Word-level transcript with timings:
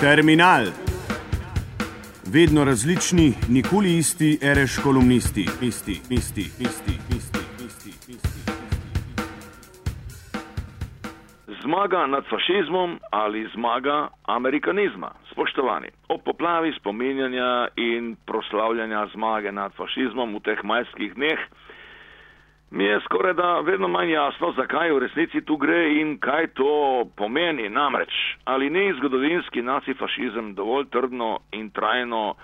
Terminal. 0.00 0.64
Vedno 2.34 2.64
različni, 2.64 3.32
nikoli 3.48 3.96
isti, 3.98 4.38
reš 4.42 4.78
kolumnisti, 4.84 5.40
isti, 5.40 5.92
isti, 6.10 6.40
isti, 6.40 6.94
isti, 7.16 7.42
isti, 7.66 8.12
isti. 8.12 8.40
Zmaga 11.62 12.06
nad 12.06 12.24
fašizmom 12.30 13.00
ali 13.10 13.48
zmaga 13.54 14.08
amerikanizma. 14.26 15.10
Spoštovani, 15.32 15.88
ob 16.08 16.20
poplavi 16.24 16.72
spominjanja 16.80 17.68
in 17.76 18.16
proslavljanja 18.26 19.06
zmage 19.14 19.52
nad 19.52 19.72
fašizmom 19.72 20.34
v 20.34 20.40
teh 20.40 20.64
majskih 20.64 21.14
dneh 21.14 21.38
mi 22.70 22.84
je 22.84 23.00
skoraj 23.00 23.34
da 23.34 23.60
vedno 23.60 23.88
manj 23.88 24.10
jasno, 24.10 24.52
zakaj 24.52 24.92
v 24.92 24.98
resnici 24.98 25.40
tu 25.40 25.56
gre 25.56 26.00
in 26.00 26.18
kaj 26.18 26.46
to 26.46 27.04
pomeni. 27.16 27.68
Namreč, 27.68 28.12
ali 28.44 28.70
ni 28.70 28.92
zgodovinski 28.92 29.62
nacifašizem 29.62 30.54
dovolj 30.54 30.88
trdno 30.90 31.38
in 31.52 31.70
trajno, 31.70 32.34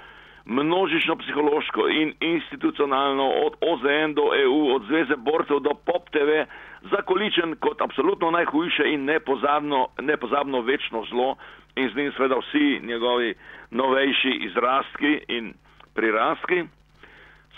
množično 0.45 1.17
psihološko 1.17 1.89
in 1.89 2.13
institucionalno 2.21 3.29
od 3.29 3.53
OZN 3.61 4.15
do 4.15 4.31
EU, 4.43 4.75
od 4.75 4.83
Zveze 4.89 5.17
borcev 5.17 5.61
do 5.61 5.75
POP 5.87 6.11
TV, 6.11 6.45
zakoličen 6.91 7.57
kot 7.61 7.81
absolutno 7.81 8.31
najhujše 8.31 8.83
in 8.93 9.05
nepozabno, 9.05 9.89
nepozabno 10.01 10.61
večno 10.61 11.05
zlo 11.11 11.37
in 11.77 11.91
z 11.91 11.97
njim 11.97 12.13
seveda 12.13 12.37
vsi 12.39 12.81
njegovi 12.83 13.35
novejši 13.71 14.39
izrastki 14.41 15.21
in 15.29 15.55
prirastki. 15.95 16.65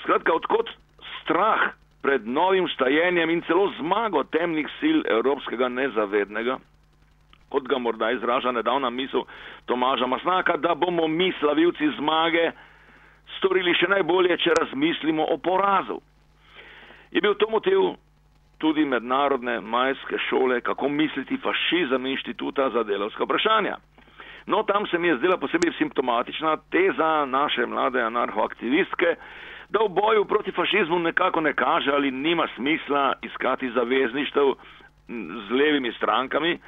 Skratka, 0.03 0.35
odkot 0.35 0.71
strah 1.23 1.61
pred 2.07 2.27
novim 2.27 2.69
stajenjem 2.69 3.31
in 3.31 3.41
celo 3.43 3.73
zmago 3.79 4.23
temnih 4.31 4.67
sil 4.79 5.01
evropskega 5.11 5.67
nezavednega, 5.69 6.59
kot 7.51 7.67
ga 7.67 7.79
morda 7.83 8.13
izraža 8.15 8.53
nedavna 8.53 8.91
misel 8.91 9.25
Tomaža 9.67 10.07
Masnaka, 10.07 10.55
da 10.57 10.75
bomo 10.75 11.09
mi, 11.09 11.33
slavilci 11.41 11.89
zmage, 11.99 12.53
storili 13.39 13.75
še 13.75 13.89
najbolje, 13.91 14.37
če 14.39 14.55
razmislimo 14.61 15.27
o 15.35 15.37
porazu. 15.43 15.99
Je 17.11 17.21
bil 17.21 17.35
to 17.35 17.51
motiv 17.51 17.97
tudi 18.63 18.85
mednarodne 18.87 19.59
majske 19.61 20.21
šole, 20.29 20.61
kako 20.61 20.89
misliti 20.89 21.41
fašizem 21.43 22.07
inštituta 22.07 22.69
za 22.71 22.87
delovska 22.87 23.27
vprašanja. 23.27 23.81
No, 24.47 24.63
tam 24.63 24.87
se 24.87 24.99
mi 24.99 25.11
je 25.11 25.19
zdela 25.19 25.41
posebej 25.43 25.75
simptomatična 25.79 26.55
teza 26.71 27.27
naše 27.27 27.67
mlade 27.67 27.99
anarhoaktivistke, 28.03 29.17
da 29.69 29.83
v 29.85 29.89
boju 29.89 30.25
proti 30.25 30.53
fašizmu 30.53 30.99
nekako 30.99 31.41
ne 31.41 31.53
kaže 31.53 31.91
ali 31.91 32.11
nima 32.11 32.47
smisla 32.57 33.13
iskati 33.23 33.71
zavezništev 33.71 34.53
z 35.49 35.51
levimi 35.51 35.93
strankami, 35.93 36.59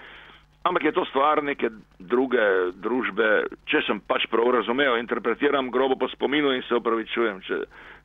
ampak 0.62 0.84
je 0.84 0.92
to 0.92 1.04
stvar 1.04 1.42
neke 1.44 1.70
druge 1.98 2.72
družbe, 2.74 3.46
če 3.66 3.82
sem 3.86 4.00
pač 4.00 4.26
prav 4.30 4.50
razumel, 4.54 4.98
interpretiram 4.98 5.70
grobo 5.70 5.96
po 5.96 6.08
spominu 6.08 6.52
in 6.54 6.62
se 6.68 6.74
opravičujem, 6.74 7.40
če 7.46 7.62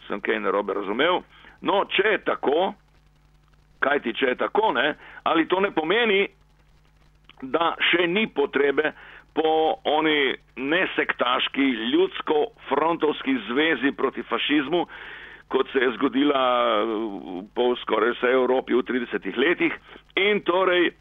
sem 0.07 0.21
kaj 0.21 0.39
narobe 0.39 0.73
razumel. 0.73 1.21
No, 1.61 1.83
če 1.85 2.15
je 2.15 2.23
tako, 2.25 2.73
kaj 3.79 4.03
ti 4.03 4.13
če 4.13 4.33
je 4.33 4.39
tako, 4.41 4.71
ne, 4.73 4.93
ali 5.23 5.47
to 5.47 5.59
ne 5.59 5.71
pomeni, 5.71 6.25
da 7.43 7.73
še 7.91 8.07
ni 8.07 8.27
potrebe 8.31 8.93
po 9.33 9.75
oni 9.83 10.35
nesektaški 10.55 11.65
ljudsko-frontovski 11.93 13.37
zvezi 13.49 13.91
proti 13.91 14.23
fašizmu, 14.23 14.87
kot 15.47 15.71
se 15.71 15.79
je 15.79 15.91
zgodila 15.97 16.43
po 17.55 17.75
skoraj 17.81 18.11
vsej 18.17 18.33
Evropi 18.33 18.73
v 18.73 18.83
30 18.83 19.37
letih. 19.37 19.73
In 20.15 20.41
torej 20.41 20.91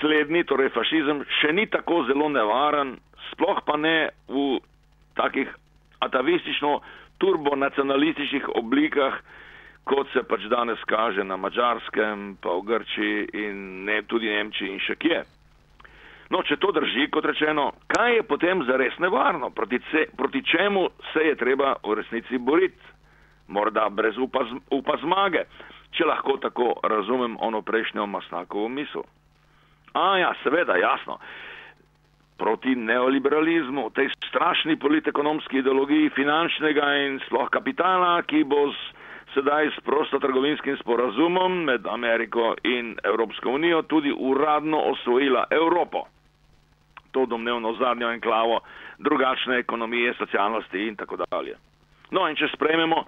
slednji, 0.00 0.44
torej 0.44 0.68
fašizem, 0.74 1.24
še 1.40 1.52
ni 1.52 1.66
tako 1.70 2.04
zelo 2.08 2.28
nevaren, 2.28 2.96
sploh 3.32 3.60
pa 3.66 3.76
ne 3.76 4.08
v 4.28 4.60
takih 5.16 5.48
atavistično-turbonacionalističnih 6.04 8.48
oblikah, 8.58 9.14
kot 9.84 10.06
se 10.12 10.22
pač 10.28 10.40
danes 10.52 10.84
kaže 10.88 11.24
na 11.24 11.36
Mačarskem, 11.36 12.36
pa 12.40 12.50
v 12.56 12.62
Grčiji 12.68 13.28
in 13.44 13.84
ne, 13.84 14.02
tudi 14.08 14.28
Nemčiji 14.28 14.72
in 14.72 14.80
še 14.80 14.94
kje. 14.96 15.24
No, 16.32 16.40
če 16.42 16.56
to 16.56 16.72
drži, 16.72 17.08
kot 17.12 17.26
rečeno, 17.28 17.70
kaj 17.92 18.16
je 18.16 18.22
potem 18.24 18.64
zares 18.64 18.96
nevarno, 18.98 19.50
proti, 19.52 19.80
ce, 19.90 20.06
proti 20.16 20.40
čemu 20.44 20.86
se 21.12 21.26
je 21.28 21.36
treba 21.36 21.74
v 21.84 21.98
resnici 22.00 22.38
boriti? 22.38 22.92
Morda 23.48 23.88
brez 23.92 24.16
upa, 24.16 24.46
upa 24.72 24.96
zmage, 25.02 25.44
če 25.92 26.06
lahko 26.08 26.38
tako 26.40 26.70
razumem 26.82 27.36
ono 27.40 27.60
prejšnjo 27.62 28.06
masnakovo 28.08 28.70
misel. 28.72 29.04
A 29.94 30.16
ja, 30.18 30.32
seveda, 30.42 30.78
jasno. 30.80 31.18
Proti 32.40 32.72
neoliberalizmu, 32.74 33.90
tej 33.94 34.08
strašni 34.26 34.78
politekonomski 34.80 35.60
ideologiji 35.60 36.10
finančnega 36.16 36.88
in 37.04 37.20
sploh 37.28 37.52
kapitala, 37.52 38.16
ki 38.26 38.42
bo 38.48 38.64
z, 38.72 39.04
sedaj 39.36 39.70
s 39.76 39.84
prostotrgovinskim 39.86 40.80
sporazumom 40.80 41.60
med 41.68 41.86
Ameriko 41.86 42.56
in 42.64 42.96
Evropsko 43.04 43.54
unijo 43.60 43.84
tudi 43.92 44.10
uradno 44.10 44.80
osvojila 44.96 45.44
Evropo 45.52 46.08
to 47.14 47.26
domnevno 47.30 47.72
zadnjo 47.78 48.10
enklavo 48.12 48.60
drugačne 48.98 49.58
ekonomije, 49.62 50.14
socialnosti 50.18 50.86
in 50.88 50.96
tako 50.96 51.22
dalje. 51.22 51.56
No 52.10 52.26
in 52.28 52.36
če 52.36 52.50
sprememo, 52.52 53.04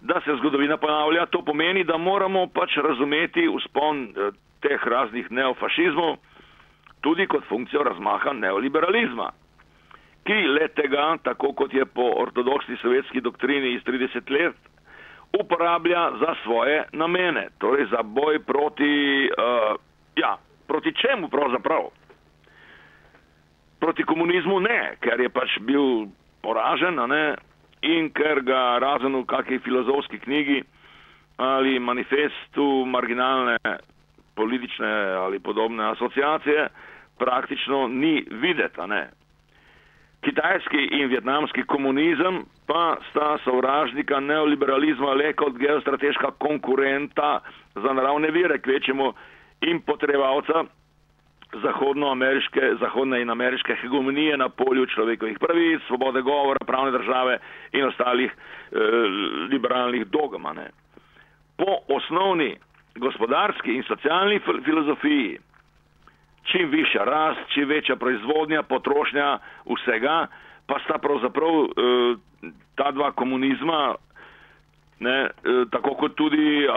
da 0.00 0.20
se 0.24 0.36
zgodovina 0.38 0.76
ponavlja, 0.76 1.26
to 1.26 1.42
pomeni, 1.44 1.84
da 1.84 1.96
moramo 1.96 2.46
pač 2.46 2.76
razumeti 2.76 3.48
uspon 3.48 4.04
eh, 4.06 4.30
teh 4.60 4.86
raznih 4.86 5.30
neofašizmov 5.30 6.16
tudi 7.06 7.26
kot 7.26 7.44
funkcijo 7.48 7.82
razmaha 7.86 8.32
neoliberalizma, 8.32 9.28
ki 10.26 10.38
le 10.56 10.68
tega, 10.74 11.04
tako 11.22 11.52
kot 11.54 11.74
je 11.74 11.84
po 11.86 12.06
ortodoksni 12.22 12.76
sovjetski 12.82 13.20
doktrini 13.22 13.74
iz 13.76 13.84
30 13.86 14.32
let, 14.34 14.56
uporablja 15.40 16.10
za 16.20 16.34
svoje 16.42 16.84
namene, 16.92 17.48
torej 17.58 17.86
za 17.90 18.02
boj 18.02 18.40
proti, 18.42 19.28
uh, 19.30 19.76
ja, 20.16 20.36
proti 20.66 20.94
čemu 20.94 21.28
pravzaprav? 21.28 21.90
Proti 23.80 24.02
komunizmu 24.02 24.60
ne, 24.60 24.96
ker 25.00 25.20
je 25.20 25.28
pač 25.28 25.58
bil 25.60 26.06
poražen 26.42 26.98
in 27.82 28.10
ker 28.10 28.40
ga 28.42 28.78
razen 28.82 29.14
v 29.14 29.26
kakšni 29.26 29.58
filozofski 29.58 30.18
knjigi 30.18 30.62
ali 31.36 31.78
manifestu 31.78 32.84
marginalne 32.86 33.58
politične 34.36 34.88
ali 35.24 35.38
podobne 35.38 35.84
asociacije 35.84 36.68
praktično 37.18 37.88
ni 37.88 38.24
videti. 38.30 38.80
Kitajski 40.20 40.88
in 40.90 41.08
vietnamski 41.08 41.62
komunizem 41.62 42.44
pa 42.66 42.96
sta 43.10 43.38
sovražnika 43.44 44.20
neoliberalizma 44.20 45.14
le 45.14 45.32
kot 45.32 45.58
geostrateška 45.58 46.30
konkurenta 46.38 47.40
za 47.74 47.92
naravne 47.92 48.30
vire, 48.30 48.58
kvečemo 48.58 49.12
in 49.60 49.80
potrebalca 49.80 50.64
zahodnoameriške, 51.62 52.60
zahodne 52.80 53.20
in 53.22 53.30
ameriške 53.30 53.74
hegemonije 53.80 54.36
na 54.36 54.48
polju 54.48 54.86
človekovih 54.86 55.38
pravic, 55.38 55.82
svobode 55.86 56.22
govora, 56.22 56.64
pravne 56.66 56.90
države 56.90 57.38
in 57.72 57.84
ostalih 57.84 58.32
eh, 58.32 58.78
liberalnih 59.50 60.06
dogmane. 60.06 60.70
Po 61.56 61.78
osnovni 61.88 62.56
gospodarski 62.96 63.76
in 63.76 63.82
socialni 63.82 64.40
filozofiji, 64.64 65.38
čim 66.42 66.70
višja 66.70 67.04
rast, 67.04 67.40
čim 67.54 67.68
večja 67.68 67.96
proizvodnja, 67.96 68.62
potrošnja 68.62 69.38
vsega, 69.66 70.26
pa 70.66 70.78
sta 70.84 70.98
pravzaprav 70.98 71.64
eh, 71.64 72.16
ta 72.74 72.90
dva 72.90 73.12
komunizma, 73.12 73.94
ne, 75.00 75.16
eh, 75.24 75.64
tako 75.70 75.94
kot 75.94 76.14
tudi 76.16 76.64
eh, 76.64 76.70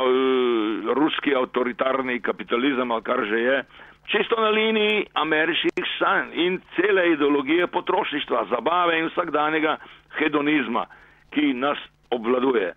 ruski 0.95 1.36
avtoritarni 1.36 2.19
kapitalizem, 2.21 2.92
ali 2.92 3.04
kar 3.04 3.24
že 3.25 3.39
je, 3.39 3.63
čisto 4.12 4.42
na 4.42 4.50
liniji 4.50 5.06
ameriških 5.13 5.86
sanj 6.00 6.33
in 6.33 6.60
cele 6.75 7.12
ideologije 7.12 7.68
potrošništva, 7.68 8.45
zabave 8.50 9.00
in 9.00 9.06
vsakdanjega 9.06 9.77
hedonizma, 10.18 10.86
ki 11.31 11.54
nas 11.54 11.77
obvladuje. 12.10 12.74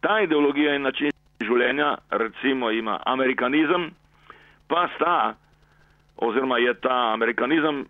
Ta 0.00 0.20
ideologija 0.20 0.74
in 0.74 0.82
način 0.82 1.10
življenja, 1.42 1.96
recimo 2.10 2.70
ima 2.70 3.00
amerikanizem, 3.06 3.90
pa 4.68 4.88
sta, 4.96 5.34
oziroma 6.16 6.58
je 6.58 6.74
ta 6.74 7.12
amerikanizem 7.12 7.84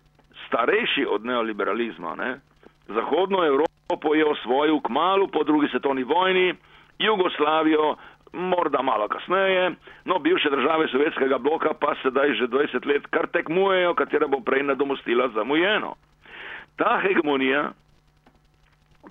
starejši 0.47 1.05
od 1.09 1.25
neoliberalizma. 1.25 2.15
Ne? 2.15 2.39
Zahodno 2.87 3.45
Evropo 3.45 4.15
je 4.15 4.25
osvojil 4.25 4.79
k 4.79 4.89
malu 4.89 5.27
po 5.27 5.43
drugi 5.43 5.67
svetovni 5.71 6.03
vojni, 6.03 6.53
Jugoslavijo 6.99 7.95
morda 8.33 8.81
malo 8.81 9.07
kasneje, 9.07 9.71
no 10.05 10.19
bivše 10.19 10.49
države 10.49 10.87
sovjetskega 10.87 11.37
bloka 11.37 11.73
pa 11.79 11.95
sedaj 12.01 12.33
že 12.33 12.47
20 12.47 12.87
let 12.87 13.07
kar 13.09 13.27
tekmujejo, 13.27 13.93
katera 13.93 14.27
bo 14.27 14.39
prej 14.39 14.63
nadomostila 14.63 15.29
zamujeno. 15.29 15.95
Ta 16.77 16.99
hegemonija 17.01 17.71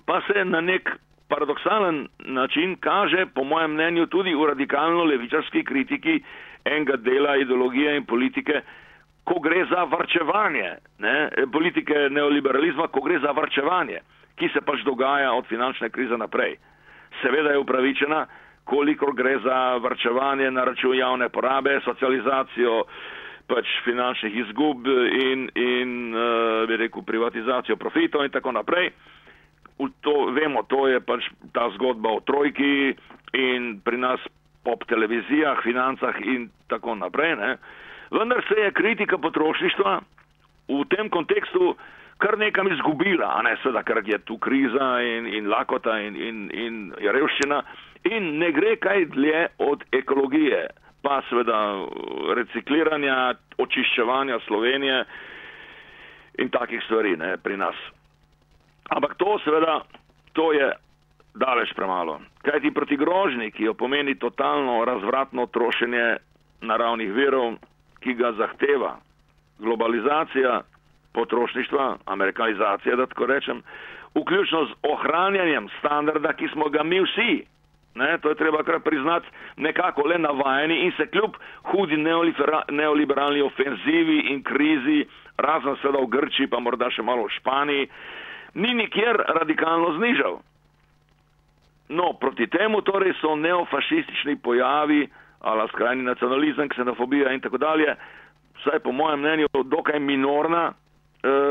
pa 0.05 0.21
se 0.27 0.45
na 0.45 0.61
nek 0.61 0.89
paradoksalen 1.29 2.07
način 2.19 2.75
kaže, 2.79 3.25
po 3.35 3.43
mojem 3.43 3.71
mnenju, 3.71 4.05
tudi 4.05 4.35
v 4.35 4.45
radikalno 4.45 5.03
levičarski 5.03 5.63
kritiki 5.63 6.23
enega 6.65 6.95
dela 6.95 7.35
ideologije 7.35 7.95
in 7.97 8.05
politike 8.05 8.61
ko 9.23 9.39
gre 9.39 9.65
za 9.65 9.83
vrčevanje, 9.83 10.75
ne, 10.99 11.29
politike 11.51 12.09
neoliberalizma, 12.09 12.87
ko 12.87 13.01
gre 13.01 13.19
za 13.19 13.31
vrčevanje, 13.31 13.99
ki 14.35 14.49
se 14.53 14.61
pač 14.61 14.83
dogaja 14.83 15.33
od 15.33 15.47
finančne 15.47 15.89
krize 15.89 16.17
naprej. 16.17 16.57
Seveda 17.21 17.51
je 17.51 17.61
upravičena, 17.61 18.25
kolikor 18.63 19.13
gre 19.13 19.37
za 19.43 19.77
vrčevanje 19.77 20.51
na 20.51 20.63
račun 20.63 20.97
javne 20.97 21.29
porabe, 21.29 21.79
socializacijo 21.85 22.83
pač 23.47 23.67
finančnih 23.83 24.35
izgub 24.45 24.87
in, 24.87 25.49
in 25.55 26.15
uh, 26.15 26.67
bi 26.67 26.77
rekel, 26.79 27.03
privatizacijo 27.03 27.75
profitov 27.75 28.23
in 28.25 28.31
tako 28.31 28.51
naprej. 28.51 28.91
To, 30.01 30.13
vemo, 30.31 30.63
to 30.69 30.87
je 30.87 31.01
pač 31.03 31.27
ta 31.51 31.67
zgodba 31.75 32.13
o 32.13 32.21
trojki 32.23 32.93
in 33.35 33.81
pri 33.83 33.97
nas 33.97 34.21
pop 34.63 34.85
televizijah, 34.87 35.59
financah 35.63 36.15
in 36.23 36.47
tako 36.71 36.95
naprej. 36.95 37.35
Ne. 37.35 37.57
Vendar 38.11 38.43
se 38.47 38.61
je 38.61 38.71
kritika 38.71 39.17
potrošništva 39.17 39.99
v 40.69 40.85
tem 40.87 41.09
kontekstu 41.09 41.75
kar 42.17 42.37
nekam 42.37 42.71
izgubila, 42.71 43.33
a 43.37 43.41
ne 43.41 43.55
seveda, 43.63 43.83
ker 43.83 44.01
je 44.05 44.19
tu 44.27 44.37
kriza 44.37 45.01
in, 45.01 45.27
in 45.27 45.49
lakota 45.49 45.99
in, 45.99 46.15
in, 46.15 46.45
in 46.53 46.93
revščina 46.99 47.63
in 48.03 48.37
ne 48.39 48.51
gre 48.51 48.75
kaj 48.83 49.05
dlje 49.15 49.47
od 49.63 49.83
ekologije, 49.91 50.67
pa 51.03 51.21
seveda 51.29 51.59
recikliranja, 52.35 53.33
očiščevanja 53.57 54.39
Slovenije 54.47 55.03
in 56.39 56.49
takih 56.49 56.83
stvari 56.85 57.17
ne, 57.17 57.35
pri 57.37 57.57
nas. 57.57 57.75
Ampak 58.89 59.15
to 59.17 59.37
seveda, 59.43 59.81
to 60.33 60.51
je 60.53 60.71
daleč 61.39 61.73
premalo. 61.75 62.19
Kaj 62.43 62.61
ti 62.61 62.73
proti 62.73 62.97
grožnji, 62.97 63.51
ki 63.51 63.69
jo 63.69 63.73
pomeni 63.73 64.15
totalno 64.19 64.83
razvratno 64.85 65.45
trošenje 65.45 66.17
naravnih 66.61 67.11
virov, 67.13 67.55
ki 68.03 68.13
ga 68.19 68.33
zahteva 68.37 68.97
globalizacija 69.59 70.61
potrošništva, 71.13 71.97
amerikanizacija, 72.05 72.95
da 72.95 73.05
tako 73.05 73.25
rečem, 73.25 73.61
vključno 74.15 74.65
z 74.65 74.73
ohranjanjem 74.83 75.69
standarda, 75.79 76.33
ki 76.33 76.47
smo 76.53 76.69
ga 76.69 76.83
mi 76.83 77.01
vsi, 77.01 77.45
ne, 77.95 78.17
to 78.17 78.29
je 78.29 78.35
treba 78.35 78.63
kar 78.63 78.79
priznati, 78.79 79.27
nekako 79.57 80.07
le 80.07 80.17
navajeni 80.17 80.79
in 80.85 80.91
se 80.97 81.07
kljub 81.07 81.35
hudi 81.63 81.97
neoliberalni 82.69 83.41
ofenzivi 83.41 84.19
in 84.19 84.43
krizi, 84.43 85.05
razen 85.37 85.75
seveda 85.81 85.99
v 85.99 86.09
Grčiji, 86.09 86.47
pa 86.47 86.59
morda 86.59 86.89
še 86.89 87.01
malo 87.01 87.25
v 87.25 87.35
Španiji, 87.37 87.89
ni 88.53 88.73
nikjer 88.73 89.17
radikalno 89.39 89.93
znižal. 89.97 90.39
No, 91.89 92.13
proti 92.13 92.47
temu 92.47 92.81
torej 92.81 93.13
so 93.21 93.35
neofašistični 93.35 94.37
pojavi, 94.41 95.07
ala 95.41 95.67
skrajni 95.67 96.03
nacionalizem, 96.03 96.69
ksenofobija 96.69 97.33
in 97.33 97.41
tako 97.41 97.57
dalje, 97.57 97.95
vsaj 98.61 98.79
po 98.79 98.91
mojem 98.91 99.19
mnenju, 99.19 99.47
dokaj 99.63 99.99
minorna 99.99 100.71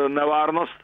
nevarnost. 0.09 0.79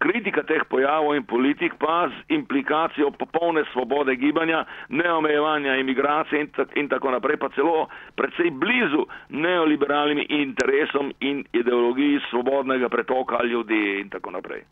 Kritika 0.00 0.40
teh 0.48 0.62
pojavov 0.64 1.12
in 1.12 1.26
politik 1.28 1.74
pa 1.76 2.08
z 2.08 2.32
implikacijo 2.32 3.10
popolne 3.10 3.64
svobode 3.72 4.16
gibanja, 4.16 4.64
neomejevanja 4.88 5.76
imigracije 5.76 6.40
in, 6.40 6.48
tak, 6.56 6.72
in 6.76 6.88
tako 6.88 7.10
naprej, 7.10 7.36
pa 7.36 7.50
celo 7.52 7.84
predvsej 8.16 8.50
blizu 8.50 9.04
neoliberalnim 9.28 10.24
interesom 10.28 11.12
in 11.20 11.44
ideologiji 11.52 12.20
svobodnega 12.30 12.88
pretoka 12.88 13.44
ljudi 13.44 14.00
in 14.00 14.08
tako 14.08 14.30
naprej. 14.30 14.64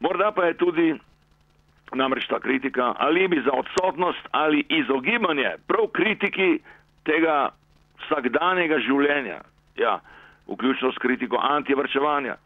Morda 0.00 0.32
pa 0.32 0.44
je 0.44 0.60
tudi 0.60 0.94
namreč 1.94 2.26
ta 2.26 2.40
kritika 2.40 2.94
alibi 2.98 3.40
za 3.40 3.52
odsotnost 3.52 4.28
ali 4.30 4.64
izogibanje 4.68 5.50
prav 5.66 5.86
kritiki 5.92 6.58
tega 7.04 7.48
vsakdanjega 8.04 8.78
življenja, 8.78 9.40
ja, 9.76 9.98
vključno 10.52 10.92
s 10.92 10.98
kritiko 10.98 11.38
antivrčevanja, 11.42 12.36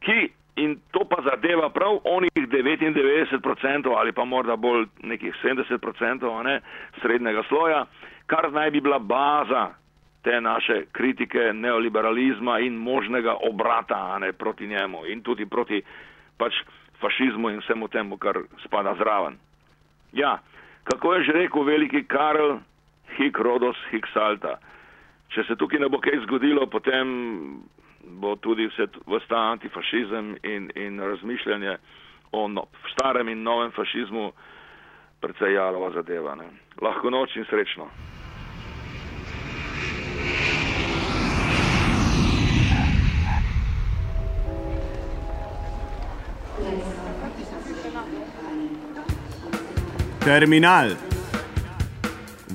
ki 0.00 0.30
in 0.58 0.76
to 0.90 1.04
pa 1.04 1.22
zadeva 1.22 1.68
prav 1.70 1.98
onih 2.04 2.30
99% 2.34 3.96
ali 3.96 4.12
pa 4.12 4.24
morda 4.24 4.56
bolj 4.56 4.86
nekih 5.02 5.34
70% 5.44 6.42
ne, 6.42 6.60
srednjega 7.02 7.42
sloja, 7.48 7.86
kar 8.26 8.52
naj 8.52 8.70
bi 8.70 8.80
bila 8.80 8.98
baza 8.98 9.70
te 10.22 10.40
naše 10.40 10.84
kritike 10.92 11.52
neoliberalizma 11.54 12.58
in 12.58 12.74
možnega 12.74 13.36
obrata 13.50 14.18
ne, 14.18 14.32
proti 14.32 14.66
njemu 14.66 15.06
in 15.06 15.22
tudi 15.22 15.46
proti 15.46 15.82
pač 16.36 16.54
fašizmu 17.00 17.50
in 17.50 17.58
vsemu 17.58 17.88
temu, 17.88 18.16
kar 18.16 18.38
spada 18.64 18.94
zraven. 18.98 19.38
Ja, 20.12 20.38
kako 20.84 21.14
je 21.14 21.24
že 21.24 21.32
rekel 21.32 21.62
veliki 21.62 22.04
Karl, 22.04 22.58
hik 23.16 23.38
rodos, 23.38 23.76
hik 23.90 24.06
salta. 24.12 24.58
Če 25.34 25.44
se 25.44 25.56
tukaj 25.60 25.80
ne 25.80 25.88
bo 25.92 26.00
kaj 26.00 26.22
zgodilo, 26.24 26.66
potem 26.72 27.08
bo 28.20 28.36
tudi 28.36 28.66
vse 28.68 28.88
ta 29.28 29.40
antifašizem 29.52 30.36
in, 30.42 30.70
in 30.74 31.00
razmišljanje 31.00 31.76
o 32.32 32.48
no, 32.48 32.64
starem 32.92 33.28
in 33.28 33.42
novem 33.42 33.70
fašizmu 33.76 34.32
precej 35.20 35.54
jalova 35.54 35.90
zadeva. 35.90 36.34
Ne. 36.34 36.48
Lahko 36.82 37.10
noč 37.10 37.36
in 37.36 37.44
srečno. 37.50 37.90
Terminal. 50.24 51.07